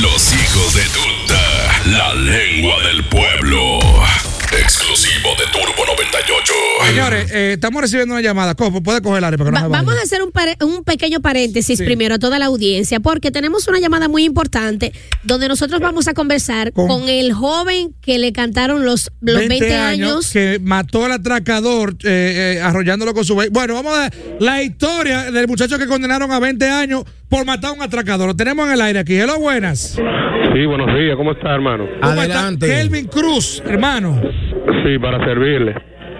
[0.00, 3.78] Los hijos de tuta, la lengua del pueblo.
[4.52, 6.63] Exclusivo de Turbo 98.
[6.88, 8.54] Señores, eh, estamos recibiendo una llamada.
[8.54, 8.82] ¿Cómo?
[8.82, 9.82] Puede coger el área para que no Va- se vaya.
[9.82, 11.84] vamos a hacer un, pare- un pequeño paréntesis Sí.
[11.84, 14.92] primero a toda la audiencia, porque tenemos una llamada muy importante
[15.24, 19.74] donde nosotros vamos a conversar Con- con, el joven que le cantaron los, los 20,
[19.74, 20.30] años.
[20.32, 25.30] que mató al atracador eh, eh, arrollándolo con su Bueno, vamos a ver la historia
[25.30, 28.28] del muchacho que condenaron a 20 años por matar a un atracador.
[28.28, 29.14] Lo tenemos en el aire aquí.
[29.14, 29.96] Hello, buenas.
[30.54, 31.84] Sí, buenos días, ¿cómo está, hermano?
[32.00, 32.52] ¿Cómo está?
[32.60, 34.20] Kelvin Cruz, hermano.
[34.84, 35.74] Sí, para servirle.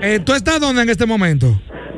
[0.07, 1.47] Eh, ¿Tú estás dónde en este momento?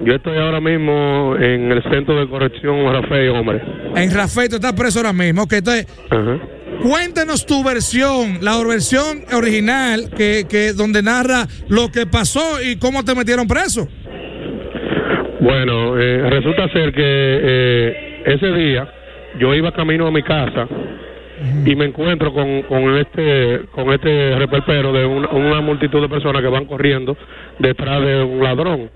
[0.05, 3.61] Yo estoy ahora mismo en el centro de corrección Rafael, hombre.
[3.97, 5.43] En Rafael, tú estás preso ahora mismo.
[5.43, 6.39] Ok, entonces, Ajá.
[6.85, 13.05] cuéntanos tu versión, la versión original que, que donde narra lo que pasó y cómo
[13.05, 13.89] te metieron preso.
[15.41, 18.89] Bueno, eh, resulta ser que eh, ese día
[19.41, 20.69] yo iba camino a mi casa
[21.65, 26.41] y me encuentro con, con este con este reperpero de una, una multitud de personas
[26.43, 27.17] que van corriendo
[27.59, 28.91] detrás de un ladrón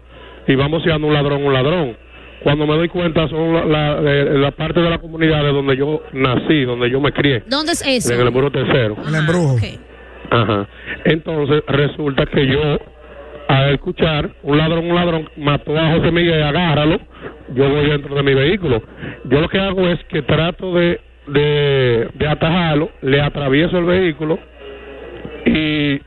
[0.47, 1.97] y vamos siendo un ladrón un ladrón
[2.43, 5.77] cuando me doy cuenta son la, la, de- la parte de la comunidad de donde
[5.77, 8.15] yo nací donde yo me crié ¿Dónde es eso?
[8.15, 9.55] en el embrujo tercero El embrujo.
[9.55, 9.63] Ok.
[10.33, 10.67] Ajá.
[11.05, 12.79] Entonces resulta que yo,
[13.49, 17.01] al escuchar un ladrón, un ladrón, mató a José Miguel, agárralo,
[17.55, 18.81] yo voy dentro de mi vehículo.
[19.25, 21.01] Yo lo que hago es que trato de,
[21.33, 24.39] de, de atajarlo, le atravieso el vehículo
[25.47, 26.01] y,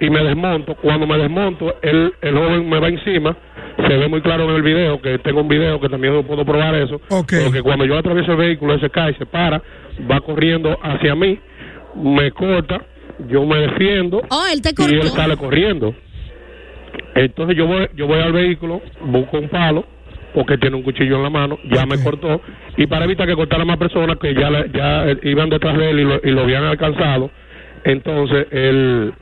[0.00, 0.74] y me desmonto.
[0.76, 3.36] Cuando me desmonto, el, el joven me va encima.
[3.76, 6.44] Se ve muy claro en el video, que tengo un video que también lo puedo
[6.44, 7.00] probar eso.
[7.44, 9.62] Porque cuando yo atravieso el vehículo, él se cae, se para,
[10.10, 11.38] va corriendo hacia mí,
[11.94, 12.82] me corta,
[13.28, 15.94] yo me defiendo Oh, él te y él sale corriendo.
[17.14, 19.84] Entonces yo voy, yo voy al vehículo, busco un palo,
[20.34, 22.40] porque tiene un cuchillo en la mano, ya me cortó,
[22.76, 26.00] y para evitar que cortara más personas que ya, ya eh, iban detrás de él
[26.00, 27.30] y lo, y lo habían alcanzado,
[27.84, 29.12] entonces él,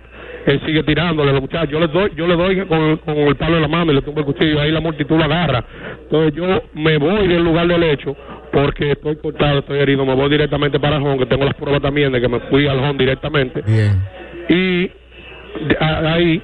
[0.46, 1.70] él sigue tirándole a los muchachos.
[1.70, 4.02] Yo le doy, yo le doy con, con el palo en la mano y le
[4.02, 5.64] tumbo el cuchillo, ahí la multitud lo agarra.
[6.02, 8.16] Entonces yo me voy del lugar del hecho
[8.52, 11.80] porque estoy cortado, estoy herido, me voy directamente para el home, que tengo las pruebas
[11.82, 14.00] también de que me fui al home directamente Bien.
[14.48, 14.90] y
[15.78, 16.42] a- ahí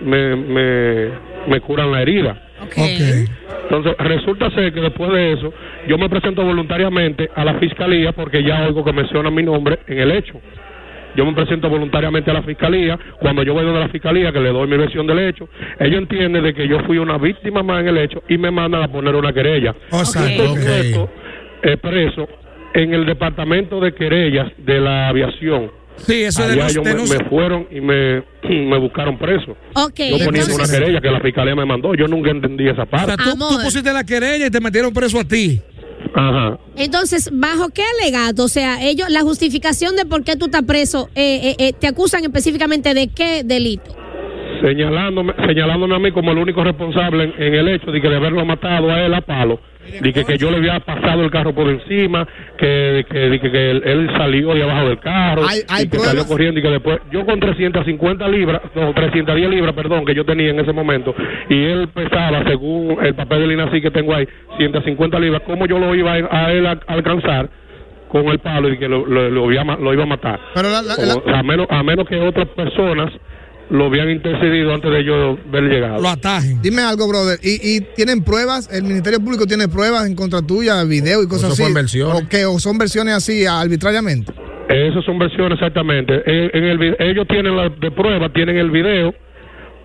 [0.00, 1.08] me, me,
[1.48, 2.40] me curan la herida.
[2.64, 2.78] Ok.
[2.78, 3.30] Ok.
[3.64, 5.52] Entonces, resulta ser que después de eso,
[5.88, 9.98] yo me presento voluntariamente a la fiscalía porque ya oigo que menciona mi nombre en
[10.00, 10.40] el hecho.
[11.16, 12.98] Yo me presento voluntariamente a la fiscalía.
[13.20, 15.48] Cuando yo voy donde la fiscalía, que le doy mi versión del hecho,
[15.78, 18.82] ellos entienden de que yo fui una víctima más en el hecho y me mandan
[18.82, 19.74] a poner una querella.
[19.90, 20.28] O sea, Ok.
[20.28, 20.54] Estoy ok.
[20.54, 21.10] puesto,
[21.62, 22.28] eh, preso
[22.74, 25.70] en el departamento de querellas de la aviación.
[25.98, 28.78] Sí, eso es de Allá los, ellos de me, los- me fueron y me, me
[28.78, 29.52] buscaron preso.
[29.74, 31.94] Ok, Yo poniendo una entonces, querella que la fiscalía me mandó.
[31.94, 33.16] Yo nunca entendí esa O sea, parte.
[33.24, 33.62] tú, tú Amor.
[33.64, 35.60] pusiste la querella y te metieron preso a ti.
[36.16, 36.58] Ajá.
[36.76, 38.44] entonces, ¿bajo qué alegato?
[38.44, 41.88] O sea, ellos, la justificación de por qué tú estás preso, eh, eh, eh, ¿te
[41.88, 43.96] acusan específicamente de qué delito?
[44.68, 48.16] Señalándome, señalándome a mí como el único responsable en, en el hecho de que de
[48.16, 49.60] haberlo matado a él a palo.
[50.00, 52.26] De que, que yo le había pasado el carro por encima,
[52.56, 55.88] que, que, de que, que él, él salió de abajo del carro, Hay- hay y
[55.90, 60.14] que salió corriendo y que después, yo con 350 libras, no, 310 libras, perdón, que
[60.14, 61.14] yo tenía en ese momento,
[61.50, 64.26] y él pesaba, según el papel del INACI que tengo ahí,
[64.56, 67.50] 150 libras, ¿cómo yo lo iba a, a él a- a alcanzar?
[68.08, 70.38] con el palo y que lo, lo, lo iba, lo iba a matar.
[70.54, 73.10] Pero la- la- Como- la- a, menos, a menos que otras personas
[73.70, 76.00] lo habían intercedido antes de yo ver llegado.
[76.00, 76.60] Lo atajen.
[76.62, 77.38] Dime algo, brother.
[77.42, 78.68] ¿Y, y tienen pruebas?
[78.72, 82.00] ¿El Ministerio Público tiene pruebas en contra tuya, video y cosas Eso así?
[82.02, 82.44] ¿O, qué?
[82.44, 84.32] ¿O son versiones así arbitrariamente?
[84.68, 86.22] Esas son versiones exactamente.
[86.26, 89.14] En, en el, ellos tienen la de prueba, tienen el video,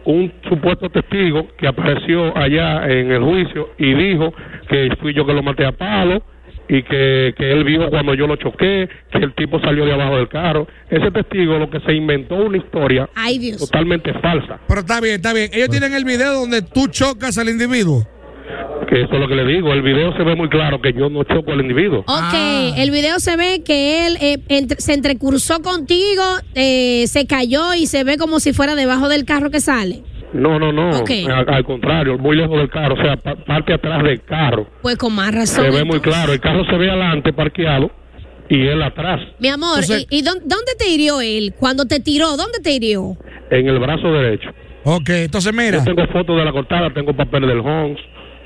[0.06, 4.34] un supuesto testigo que apareció allá en el juicio y dijo
[4.70, 6.24] que fui yo que lo maté a palo
[6.69, 10.18] y que, que él vio cuando yo lo choqué, que el tipo salió de abajo
[10.18, 10.68] del carro.
[10.89, 13.57] Ese testigo lo que se inventó una historia Ay, Dios.
[13.57, 14.60] totalmente falsa.
[14.68, 15.50] Pero está bien, está bien.
[15.51, 18.07] Ellos tienen el video donde tú chocas al individuo.
[18.89, 19.71] Que eso es lo que le digo.
[19.74, 22.00] El video se ve muy claro que yo no choco al individuo.
[22.00, 22.72] Ok, Ah.
[22.77, 26.24] el video se ve que él eh, entre- se entrecursó contigo,
[26.56, 30.01] eh, se cayó y se ve como si fuera debajo del carro que sale.
[30.34, 30.90] No, no, no.
[31.00, 31.10] Ok.
[31.28, 32.94] Al, al contrario, muy lejos del carro.
[32.96, 34.68] O sea, pa- parte atrás del carro.
[34.81, 35.66] Pues con más razón.
[35.66, 36.34] Se ve muy claro.
[36.34, 37.90] El carro se ve adelante parqueado
[38.48, 41.54] y él atrás, Mi amor, Entonces- ¿y, y dónde, dónde te hirió él?
[41.60, 43.16] Cuando te tiró, ¿dónde te hirió?
[43.52, 44.50] en el brazo derecho.
[44.84, 45.80] Ok, entonces mira.
[45.80, 48.00] Yo tengo fotos de la cortada, tengo papeles del Homs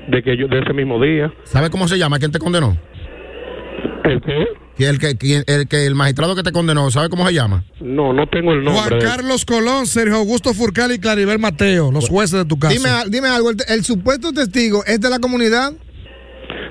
[0.08, 1.30] de que yo de ese mismo día.
[1.44, 2.18] ¿Sabe cómo se llama?
[2.18, 2.76] ¿Quién te condenó?
[4.04, 4.46] ¿El qué?
[4.76, 7.62] Que el que, quién- el que el magistrado que te condenó, ¿sabe cómo se llama?
[7.80, 8.96] No, no tengo el Juan nombre.
[8.98, 9.04] él.
[9.04, 12.74] Carlos Colón, Sergio Augusto Furcal y Claribel Mateo, los jueces de tu caso.
[12.74, 13.50] Dime, dime algo.
[13.50, 15.72] El, el supuesto testigo es de la comunidad.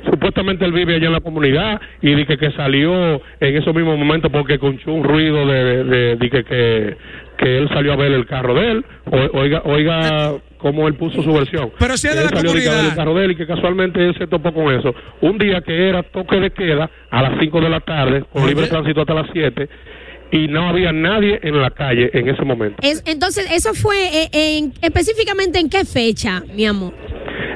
[0.09, 4.31] Supuestamente él vive allá en la comunidad y dije que salió en esos mismos momentos
[4.31, 6.97] porque escuchó un ruido de, de, de- de que, que,
[7.37, 8.85] que él salió a ver el carro de él.
[9.05, 10.33] O- oiga, oiga
[10.63, 11.71] cómo él puso su versión.
[11.77, 12.85] Pero si es de la de comunidad.
[12.87, 14.95] el carro de él y que casualmente él se topó con eso.
[15.21, 18.67] Un día que era toque de queda a las 5 de la tarde, con libre
[18.67, 19.67] tránsito hasta las 7,
[20.31, 22.77] y no había nadie en la calle en ese momento.
[22.81, 26.93] Es, entonces, ¿eso fue eh, en- específicamente en qué fecha, mi amor?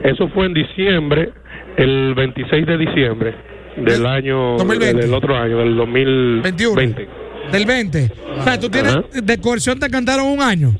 [0.03, 1.31] Eso fue en diciembre,
[1.77, 3.33] el 26 de diciembre
[3.77, 5.01] del año 2020.
[5.01, 6.41] del otro año, del 21.
[6.41, 7.07] 2020.
[7.53, 8.11] Del 20.
[8.39, 8.95] O sea, tú tienes.
[8.97, 9.05] Ajá.
[9.23, 10.73] De coerción te cantaron un año.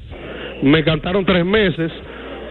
[0.62, 1.92] Me cantaron tres meses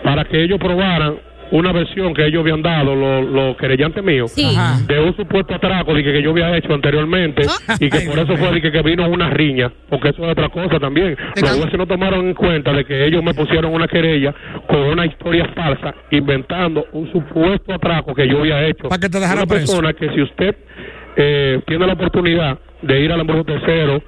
[0.07, 1.17] para que ellos probaran
[1.51, 4.57] una versión que ellos habían dado, los querellantes míos, Sí.
[4.87, 7.43] De un supuesto atraco de que, que yo había hecho anteriormente
[7.81, 10.49] y que por eso fue de que, que vino una riña, porque eso es otra
[10.49, 11.17] cosa también.
[11.41, 14.35] Los jueces no tomaron en cuenta de que ellos me pusieron una querella
[14.69, 18.89] con una historia falsa, inventando un supuesto atraco que yo había hecho.
[18.89, 19.49] Para que te una preso.
[19.49, 20.57] persona que si usted
[21.17, 24.03] eh, tiene la oportunidad de ir al embrujo tercero,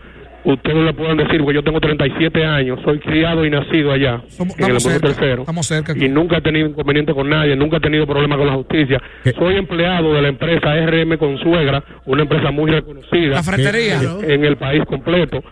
[0.52, 4.58] ustedes le pueden decir, porque yo tengo 37 años, soy criado y nacido allá, Somos-
[4.58, 5.44] en el cerca, tercero.
[5.62, 5.92] cerca.
[5.96, 9.00] Y nunca he tenido inconveniente con nadie, nunca he tenido problemas con la justicia.
[9.24, 9.32] ¿Qué?
[9.32, 14.00] Soy empleado de la empresa RM Consuegra, una empresa muy reconocida La fratería.
[14.22, 15.42] en, en el país completo.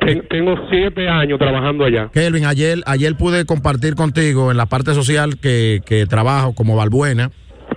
[0.00, 2.10] Ten- tengo siete años trabajando allá.
[2.12, 7.30] Kelvin, ayer, ayer pude compartir contigo en la parte social que, que trabajo como Valbuena.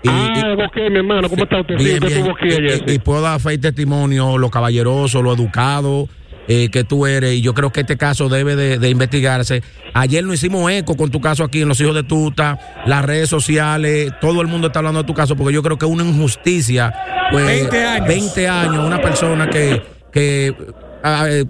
[0.03, 1.77] Y, ah, y- ok, mi hermano, ¿cómo está usted?
[1.77, 2.35] Sí, bien, usted bien.
[2.41, 2.65] Y- ayer.
[2.85, 2.95] y, sí.
[2.95, 6.07] y puedo dar fe y testimonio, lo caballeroso, lo educado
[6.47, 7.33] eh, que tú eres.
[7.35, 9.61] Y yo creo que este caso debe de, de investigarse.
[9.93, 13.29] Ayer nos hicimos eco con tu caso aquí en Los Hijos de Tuta, las redes
[13.29, 16.03] sociales, todo el mundo está hablando de tu caso porque yo creo que es una
[16.03, 16.93] injusticia.
[17.31, 18.07] Pues, 20 años.
[18.07, 20.53] 20 años, una persona que, que
[21.03, 21.45] ah, eh,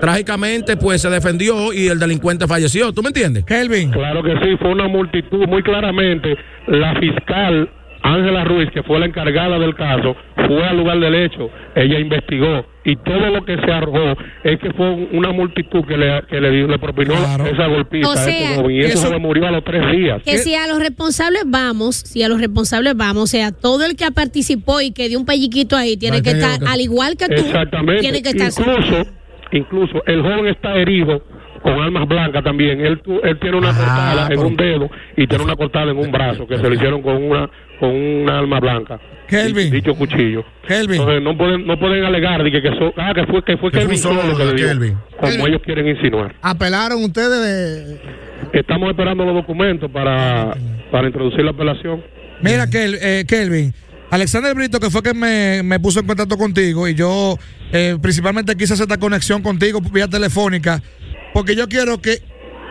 [0.00, 2.92] trágicamente pues se defendió y el delincuente falleció.
[2.92, 3.44] ¿Tú me entiendes?
[3.44, 3.90] Kelvin.
[3.90, 6.36] Claro que sí, fue una multitud, muy claramente.
[6.66, 7.70] La fiscal
[8.02, 10.16] Ángela Ruiz, que fue la encargada del caso,
[10.46, 14.72] fue al lugar del hecho, ella investigó y todo lo que se arrojó es que
[14.72, 17.46] fue una multitud que le, que le, dio- le propinó Claro.
[17.46, 20.22] esa golpiza O a sea, y eso- joven murió a los tres días.
[20.24, 23.96] Que si a los responsables vamos, si a los responsables vamos, o sea, todo el
[23.96, 27.26] que participó y que dio un pelliquito ahí tiene que estar, que- al igual que
[27.26, 28.00] tú, Exactamente.
[28.00, 29.06] tiene que estar incluso,
[29.52, 31.22] incluso el joven está herido
[31.62, 32.80] con armas blancas también.
[32.80, 35.90] Él, tu- él tiene una Ah, cortada en pero- un dedo y tiene una cortada
[35.90, 37.48] en un brazo que se le hicieron con una
[37.78, 39.00] con una arma blanca.
[39.26, 39.70] Kelvin.
[39.70, 40.44] Dicho cuchillo.
[40.66, 41.00] Kelvin.
[41.00, 43.70] Entonces no pueden no pueden alegar de que, que, so- ah, que fue que fue
[43.70, 44.98] Que Kelvin un solo solo que de le dio, Kelvin.
[45.18, 45.46] como Kelvin.
[45.48, 46.34] ellos quieren insinuar.
[46.42, 48.58] Apelaron ustedes de.
[48.58, 50.54] Estamos esperando los documentos para
[50.90, 52.02] para introducir la apelación.
[52.42, 53.72] Mira, Kel- eh, Kelvin.
[54.10, 57.38] Alexander Brito, que fue que me, me puso en contacto contigo y yo
[57.72, 60.82] eh, principalmente quise hacer esta conexión contigo vía telefónica
[61.32, 62.22] porque yo quiero que,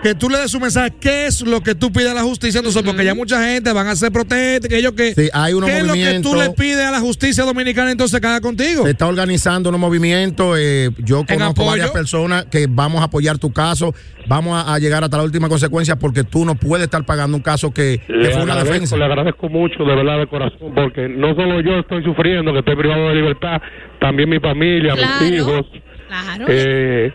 [0.02, 0.94] que tú le des un mensaje.
[1.00, 2.60] ¿Qué es lo que tú pides a la justicia?
[2.60, 5.14] Entonces, porque ya mucha gente van a hacer protestas, que ellos que...
[5.14, 8.20] Sí, hay unos ¿Qué es lo que tú le pides a la justicia dominicana entonces
[8.22, 8.86] que haga contigo?
[8.86, 10.58] Se está organizando unos movimientos.
[10.58, 13.94] eh, yo conozco varias personas que vamos a apoyar tu caso.
[14.28, 17.44] Vamos a, a llegar hasta la última consecuencia porque tú no puedes estar pagando un
[17.44, 18.96] caso que, que Le fue una agradezco, defensa.
[18.98, 22.76] le agradezco mucho, de verdad, de corazón, porque no solo yo estoy sufriendo, que estoy
[22.78, 23.58] privado de libertad,
[24.00, 25.26] también mi familia, Claro.
[25.26, 25.66] mis hijos.
[26.08, 26.46] Claro.
[26.48, 27.12] Eh,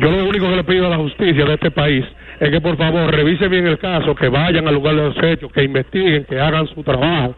[0.00, 2.04] yo lo único que le pido a la justicia de este país
[2.38, 5.50] es que por favor revisen bien el caso, que vayan al lugar de los hechos,
[5.52, 7.34] que investiguen, que hagan su trabajo,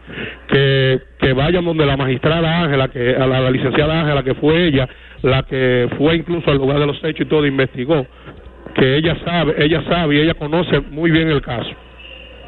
[0.49, 4.89] que, que vayan donde la magistrada Ángela, que la, la licenciada Ángela, que fue ella,
[5.21, 8.05] la que fue incluso al lugar de los hechos y todo, investigó,
[8.75, 11.71] que ella sabe, ella sabe y ella conoce muy bien el caso.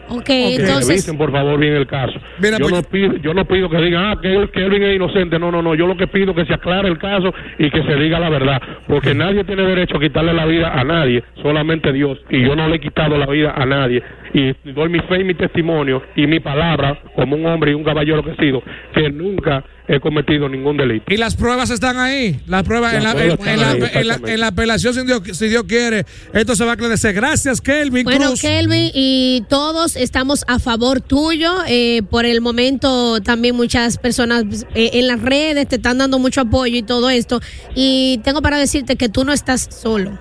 [0.10, 0.88] Ok, Que entonces.
[0.88, 2.14] revisen por favor bien el caso.
[2.40, 5.40] Mira, yo, pues- no pido, yo no pido que digan ah, que Kelvin es inocente.
[5.40, 5.76] No, no, no.
[5.76, 8.30] Yo lo que pido es que se aclare el caso y que se diga la
[8.30, 8.62] verdad.
[8.88, 12.20] Porque nadie tiene derecho a quitarle la vida a nadie, solamente Dios.
[12.30, 14.04] Y yo no le he quitado la vida a nadie.
[14.34, 17.84] Y doy mi fe y mi testimonio y mi palabra como un hombre y un
[17.84, 18.64] caballero que he sido,
[18.96, 21.06] que nunca he cometido ningún delito.
[21.14, 22.40] Y las pruebas están ahí.
[22.48, 24.34] Las pruebas en la, pruebas en- la- ahí, en la- exactamente.
[24.34, 27.14] en la apelación, si Dios, si Dios quiere, esto se va a aclarecer.
[27.14, 28.42] Gracias, Kelvin Bueno, Cruz.
[28.42, 31.52] Kelvin, y todos estamos a favor tuyo.
[31.68, 36.40] Eh, por el momento, también muchas personas eh, en las redes te están dando mucho
[36.42, 37.42] apoyo y todo esto.
[37.76, 40.18] Y tengo para decirte que tú no estás solo.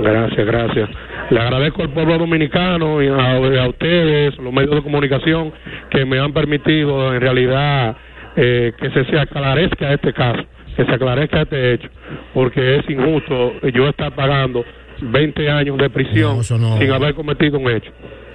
[0.00, 0.88] Gracias, gracias.
[1.30, 5.52] Le agradezco al pueblo dominicano y a, a ustedes, los medios de comunicación,
[5.90, 7.96] que me han permitido en realidad
[8.36, 10.42] eh, que se, se aclarezca este caso,
[10.76, 11.88] que se aclarezca este hecho,
[12.34, 14.64] porque es injusto yo estar pagando
[15.00, 16.78] 20 años de prisión No, eso no.
[16.78, 17.90] sin haber cometido un hecho.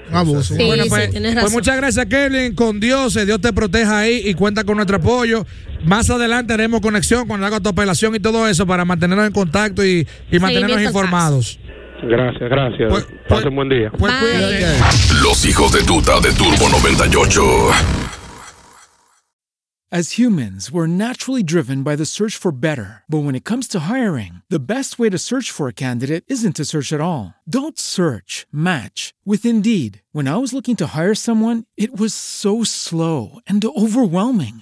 [0.09, 0.55] Un abuso.
[0.55, 2.55] Sí, Bueno, sí, pues, pues muchas gracias, Kelvin.
[2.55, 5.45] Con Dios, eh, Dios te proteja ahí y cuenta con nuestro apoyo.
[5.85, 9.85] Más adelante haremos conexión cuando haga tu apelación y todo eso para mantenernos en contacto
[9.85, 11.59] y, y mantenernos informados.
[12.03, 12.89] Gracias, gracias.
[12.89, 13.91] Pues- Pasen buen día.
[13.91, 15.21] Pues Bye.
[15.23, 17.71] Los hijos de tuta de Turbo 98.
[19.91, 23.01] As humans, we're naturally driven by the search for better.
[23.09, 26.57] But when it comes to hiring, the best way to search for a candidate isn't
[26.57, 27.33] to search at all.
[27.49, 30.03] Don't search, match with Indeed.
[30.11, 34.61] When I was looking to hire someone, it was so slow and overwhelming.